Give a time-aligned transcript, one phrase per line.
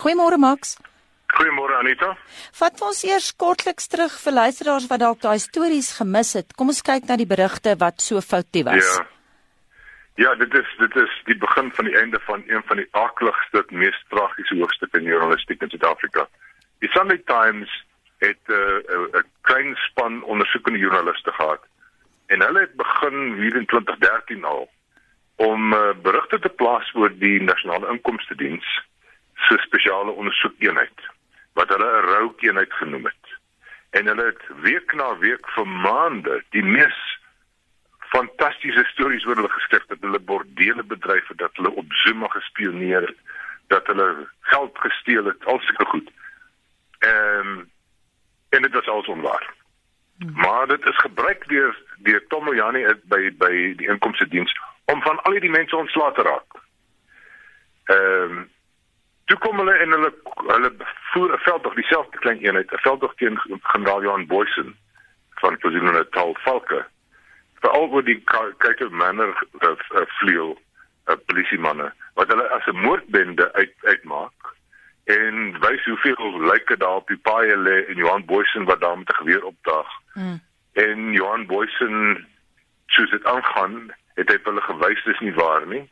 [0.00, 0.78] Goeiemôre Max.
[1.36, 2.14] Goeiemôre Anita.
[2.56, 6.54] Vat ons eers kortliks terug vir luisteraars wat dalk daai stories gemis het.
[6.56, 8.86] Kom ons kyk na die berigte wat so foutief was.
[8.86, 9.06] Ja.
[10.20, 13.62] Ja, dit is dit is die begin van die einde van een van die akligste,
[13.70, 16.26] mees tragiese hoofstukke in journalistiek in Suid-Afrika.
[16.84, 17.70] Die Sunday Times
[18.24, 21.62] het 'n uh, 'n klein span ondersoekende joernaliste gehad
[22.26, 24.68] en hulle het begin hier in 2013 al
[25.36, 28.66] om uh, berigte te plaas oor die nasionale inkomste diens
[29.48, 31.08] se spesiale ondersoekeenheid
[31.52, 33.26] wat hulle 'n roukeenheid genoem het.
[33.90, 37.18] En hulle het week na week vir maande die mees
[37.98, 43.00] fantastiese stories oor hulle geskryf dat hulle bordele bedryf het, dat hulle op Zuma gespioneer
[43.00, 43.18] het,
[43.66, 46.10] dat hulle geld gesteel het, al sulke goed.
[46.98, 47.70] Ehm um,
[48.50, 49.54] en dit was alles onwaar.
[50.18, 50.32] Hmm.
[50.34, 54.52] Maar dit is gebruik deur deur Tom Moyani by by die inkomste diens
[54.84, 56.58] om van al die mense ontslae te raak.
[57.84, 58.48] Ehm um,
[59.30, 60.10] toe kom hulle en hulle
[60.50, 60.70] hulle
[61.12, 63.38] voer 'n veldtog dieselfde klein eenheid, 'n veldtog teen
[63.72, 64.76] generaal Johan Boysen
[65.42, 66.80] van KwaZulu-Natal Falke.
[67.60, 68.18] Veral oor die
[68.58, 69.30] kyk op manner
[69.70, 70.58] of uh, vleuel
[71.06, 74.54] uh, polisiemanne wat hulle as 'n moordbende uit uitmaak
[75.04, 79.08] en wys hoeveel lyke daar op die paai lê en Johan Boysen wat daar met
[79.08, 79.90] 'n geweer opdaag.
[80.14, 80.40] Mm.
[80.72, 82.26] En Johan Boysen
[82.86, 85.88] soos dit aangaan, het hy hulle gewys dis nie waar nie.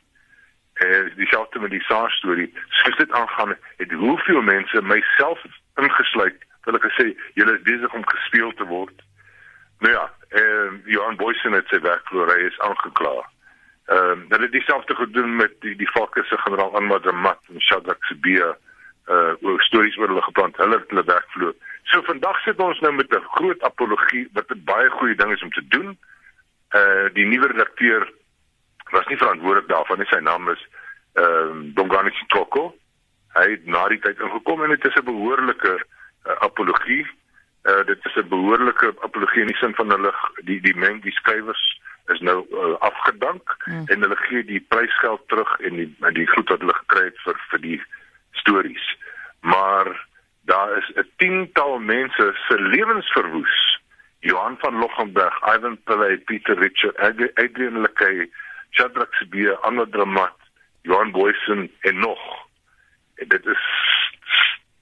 [0.78, 5.42] En dieselfde met die SARS storie, soos dit aangaan, het hoeveel mense myself
[5.74, 9.02] ingesluit, hulle gesê julle is besig om gespeel te word.
[9.78, 13.16] Nou ja, en Johan Boysen het sy werkloor hy is aangekla.
[13.88, 18.04] Ehm um, hulle het dieselfde gedoen met die die Falke se generaal Anmadramat en Shadrack
[18.04, 18.54] Sibia
[19.08, 20.56] uh oor stories oor hulle geplant.
[20.56, 21.54] Hulle het hulle wegvloer.
[21.88, 25.42] So vandag sit ons nou met 'n groot apologie wat 'n baie goeie ding is
[25.42, 25.98] om te doen.
[26.76, 28.12] Uh die nuwe redakteur
[28.91, 30.06] was nie verantwoordelik daarvan nie.
[30.11, 30.62] Sy naam is
[31.12, 32.75] ehm uh, Dongani Chitoko.
[33.36, 37.06] Hy het na die tyd ingekom en dit is 'n behoorlike uh, apologie.
[37.64, 40.12] Uh dit is 'n behoorlike apologie in die sin van hulle
[40.44, 41.64] die die mens die skrywers
[42.06, 43.84] is nou uh, afgedank hmm.
[43.87, 47.41] en hulle gee die prysgeld terug en die die goed wat hulle gekry het vir
[47.50, 47.81] vir die
[48.32, 48.87] stories.
[49.41, 50.06] Maar
[50.44, 53.81] daar is 'n tiental mense se lewens verwoes.
[54.21, 56.98] Johan van Lochenberg, Ivan Pillay, Pieter Richard,
[57.34, 58.31] Adrian Lekay,
[58.70, 60.36] Shadrack Sibia, Anna Dramat,
[60.82, 62.22] Johan Boysen en nog.
[63.14, 63.66] En dit is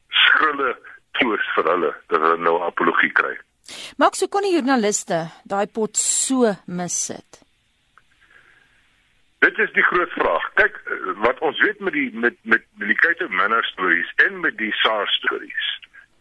[0.09, 0.77] skrille
[1.19, 3.35] toes vir hulle dat hulle nou apologie kry.
[3.99, 7.43] Maak so kon die joernaliste daai pot so missit.
[9.45, 10.45] Dit is die groot vraag.
[10.61, 10.79] Kyk,
[11.25, 15.19] wat ons weet met die met met die Kate Manor stories en met die SARS
[15.21, 15.69] stories,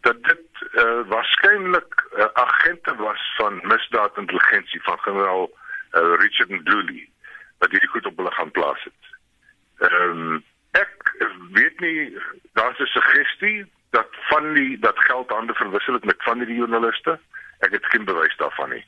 [0.06, 7.06] dat dit uh, waarskynlik uh, agente was van misdaadintelligensie van generaal uh, Richard Ndluli
[7.58, 9.02] wat hierdie goed op hulle gaan plaas het.
[9.88, 10.44] Ehm um,
[10.76, 11.14] ek
[11.56, 12.18] weet nie
[12.52, 17.18] daar's 'n suggestie dat van die dat geld hande verwissel het met van die joernaliste.
[17.58, 18.84] Ek het geen bewys daarvan nie.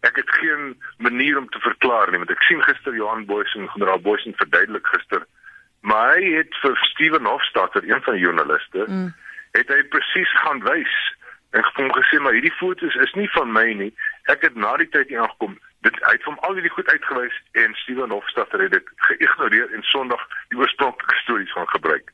[0.00, 4.00] Ek het geen manier om te verklaar nie, want ek sien gister Johan Boysen, generaal
[4.00, 5.26] Boysen verduidelik gister,
[5.80, 9.14] maar hy het vir Steven Hofstadter, een van die joernaliste, mm.
[9.58, 10.94] het hy presies gaan wys
[11.50, 13.92] en hom gesê maar hierdie foto's is nie van my nie.
[14.28, 18.10] Ek het na die tyd ingekom, dit uit van al hierdie goed uitgewys en Steven
[18.10, 22.12] Hofstadter het dit geïgnoreer en Sondag die oorspronklike stories van gebruik.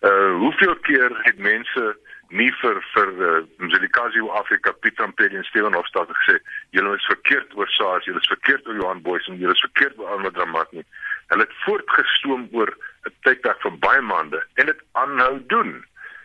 [0.00, 1.96] Uh hoeveel keer het mense
[2.28, 6.38] nie vir vir uh, Mzilikazi Afrika Pieter Ampeli en Steven Hofstad gesê
[6.76, 10.14] julle is verkeerd oor SARS, julle is verkeerd oor Johan Boysen, julle is verkeerd oor
[10.14, 10.84] Alma Dramat nie.
[11.32, 12.70] Hulle het voortgestoom oor
[13.08, 15.84] 'n tydperk van baie maande en dit aanhou doen.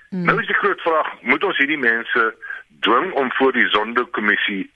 [0.10, 0.26] Hmm.
[0.26, 2.36] Nou is die groot vraag, moet ons hierdie mense
[2.80, 4.72] dwing om voor die Zondo-kommissie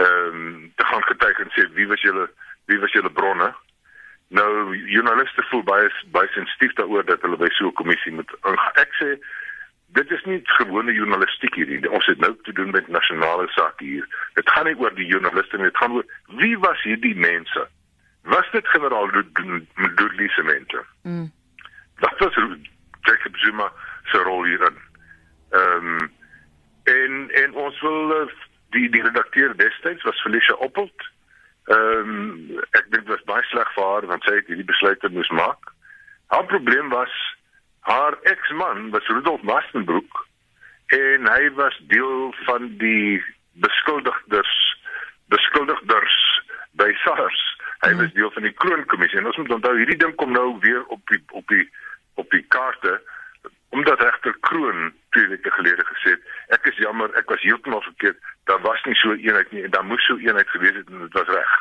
[0.00, 2.30] ehm um, te gaan getuig en sê wie was julle
[2.70, 3.50] wie was julle bronne?
[4.28, 8.30] Nou journaliste voel baie baie sensitief daaroor dat hulle by so 'n kommissie moet
[8.84, 9.18] ek sê
[9.98, 11.90] dit is nie gewone journalistiek hierdie.
[11.90, 14.06] Ons het nou te doen met nasionale sake hier.
[14.34, 16.06] Dit gaan nie oor die joernaliste nie, dit gaan oor
[16.42, 17.66] wie was hierdie mense?
[18.22, 20.84] Was dit generaal Dudley se mense?
[21.02, 21.32] Mm.
[21.98, 22.34] Dat was
[23.00, 23.72] Jacob Zuma
[24.04, 24.78] se rol hierin.
[25.50, 26.10] Ehm um,
[26.84, 28.28] en en ons wil uh,
[28.74, 31.08] die die redakteur destyds was Felicia Oppelt.
[31.70, 35.06] Ehm um, ek dink dit was baie sleg vir haar want sy het hierdie besluit
[35.16, 35.72] moes maak.
[36.34, 37.14] Haar probleem was
[37.90, 40.26] haar eksman was Rudolf Mastenbroek
[40.96, 43.22] en hy was deel van die
[43.52, 44.52] beskuldigdes
[45.30, 46.16] beskuldigders
[46.78, 47.40] by SARS.
[47.84, 50.84] Hy was deel van die kroonkommissie en ons moet onthou hierdie ding kom nou weer
[50.94, 51.66] op die op die
[52.20, 52.98] op die kaarte
[53.70, 58.18] omdat regter Kroon twee weke gelede gesê het ek is jammer ek was heeltemal verkeerd
[58.50, 61.16] daar was nie so eenheid nie en daar moes so eenheid gewees het en dit
[61.18, 61.56] was reg.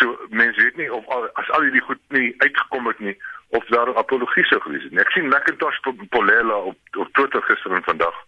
[0.00, 3.16] So mense weet nie of al, as al hierdie goed nie uitgekom het nie
[3.58, 4.98] of daar apologie sou gewees het.
[5.02, 5.80] Ek sien McIntosh
[6.14, 8.24] Polela op op Twitter gister en vandag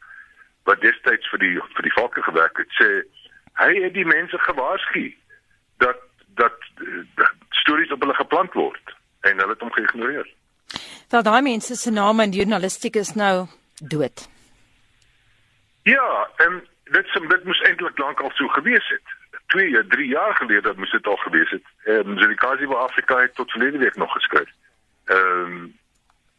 [0.68, 2.88] wat destyds vir die vir die volke gewerk het sê
[3.60, 5.08] hy het die mense gewaarsku
[5.82, 6.54] dat dat,
[7.14, 10.28] dat stories op hulle geplant word en hulle het hom geïgnoreer.
[11.12, 13.46] Dat daai mense se name in journalistiek is nou
[13.94, 14.28] dood.
[15.82, 16.62] Ja, en
[16.92, 19.08] dit sou dit moes eintlik lank al so gewees het.
[19.46, 21.64] 2, 3 jaar gelede moes dit al gewees het.
[21.84, 24.50] Ehm Zulikazi van Afrika het tot verlede week nog geskryf.
[25.04, 25.80] Ehm um,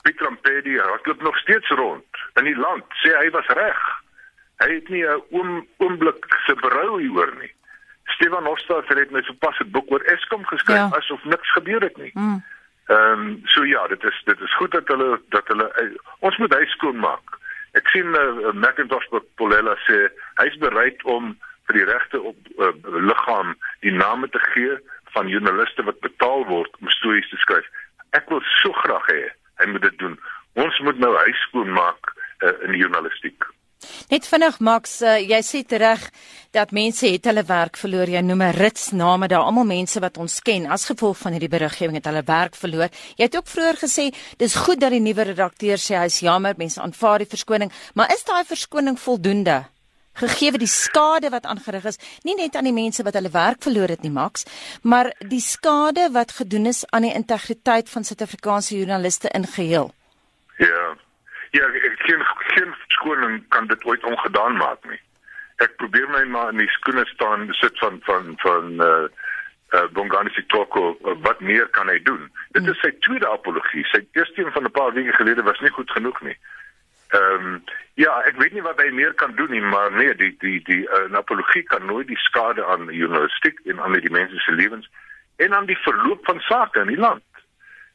[0.01, 3.81] Pieter Ampedi het nog steeds rond in die land sê hy was reg.
[4.57, 7.53] Hy het nie 'n oom oomblik se berou hieroor nie.
[8.03, 10.89] Stefan Hofstad het net sopas 'n boek oor Eskom geskryf ja.
[10.97, 12.11] asof niks gebeur het nie.
[12.13, 12.43] Mm.
[12.85, 16.37] Ehm um, so ja, dit is dit is goed dat hulle dat hulle uh, ons
[16.37, 17.37] moet hy skoon maak.
[17.77, 19.07] Ek sien uh, Macintosh
[19.39, 20.05] Polela sê
[20.41, 21.33] hy's bereid om
[21.69, 22.73] vir die regte op uh,
[23.09, 23.55] liggaam
[23.85, 24.77] die name te gee
[25.15, 27.65] van joernaliste wat betaal word om stories te skryf.
[28.17, 29.23] Ek wil so graag hê
[29.61, 30.17] hy moet dit doen.
[30.61, 33.52] Ons moet nou hy skoon maak uh, in die journalistiek.
[34.09, 36.09] Net vinnig Max, uh, jy sê reg
[36.51, 38.09] dat mense het hulle werk verloor.
[38.09, 41.49] Jy noem 'n rits name daar, almal mense wat ons ken as gevolg van hierdie
[41.49, 42.89] beriggewing het hulle werk verloor.
[43.17, 46.81] Jy het ook vroeër gesê dis goed dat die nuwe redakteur sê hy's jammer, mense
[46.81, 49.65] aanvaar die verskoning, maar is daai verskoning voldoende?
[50.13, 53.89] Gegee die skade wat aangerig is, nie net aan die mense wat hulle werk verloor
[53.89, 54.45] het nie, Max,
[54.83, 59.89] maar die skade wat gedoen is aan die integriteit van Suid-Afrikaanse joernaliste in geheel.
[60.57, 60.83] Ja.
[61.53, 62.21] Ja, ek geen
[62.55, 62.72] geen
[63.03, 64.99] skoning kan dit ooit ongedaan maak nie.
[65.61, 69.07] Ek probeer my maar in die skoene staan sit van van van eh uh,
[69.73, 72.31] uh, Bongani Sitoko uh, wat meer kan hy doen?
[72.55, 73.85] Dit is sy tweede apologie.
[73.91, 76.37] Sy eerste een van 'n paar weke gelede was nie goed genoeg nie.
[77.09, 77.63] Ehm um,
[77.93, 80.83] ja, ek weet nie wat hy meer kan doen nie, maar nee, die die die
[80.87, 84.89] uh, apologie kan nooit die skade aan die journalistiek en aan die mense se lewens
[85.35, 87.23] en aan die verloop van sake in die land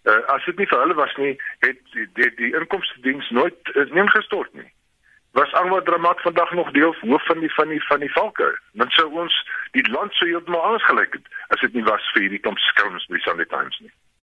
[0.08, 1.34] uh, as dit nie vir hulle was nie,
[1.64, 4.68] het die die, die inkomste diens nooit uh, neem gestort nie.
[5.32, 8.58] Was Angwa Dramat vandag nog deel hoof van die van die van die valke?
[8.72, 9.34] Dan sou ons
[9.70, 13.06] die land sou heeltemal anders gelyk het as dit nie was vir hierdie kamp skelms
[13.06, 13.92] by Sunday Times nie.